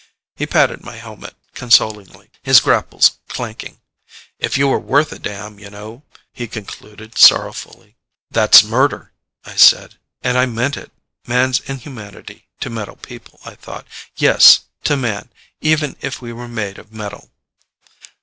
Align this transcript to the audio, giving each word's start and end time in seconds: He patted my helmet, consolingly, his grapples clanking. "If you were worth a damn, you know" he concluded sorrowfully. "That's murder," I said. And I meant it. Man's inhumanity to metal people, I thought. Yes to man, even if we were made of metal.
He 0.35 0.47
patted 0.47 0.81
my 0.83 0.95
helmet, 0.95 1.35
consolingly, 1.53 2.31
his 2.41 2.59
grapples 2.59 3.19
clanking. 3.27 3.81
"If 4.39 4.57
you 4.57 4.67
were 4.67 4.79
worth 4.79 5.11
a 5.11 5.19
damn, 5.19 5.59
you 5.59 5.69
know" 5.69 6.01
he 6.33 6.47
concluded 6.47 7.19
sorrowfully. 7.19 7.97
"That's 8.31 8.63
murder," 8.63 9.11
I 9.45 9.55
said. 9.55 9.99
And 10.23 10.39
I 10.39 10.47
meant 10.47 10.75
it. 10.75 10.91
Man's 11.27 11.59
inhumanity 11.59 12.47
to 12.61 12.71
metal 12.71 12.95
people, 12.95 13.41
I 13.45 13.53
thought. 13.53 13.85
Yes 14.15 14.61
to 14.85 14.97
man, 14.97 15.29
even 15.59 15.95
if 16.01 16.19
we 16.19 16.33
were 16.33 16.47
made 16.47 16.79
of 16.79 16.91
metal. 16.91 17.29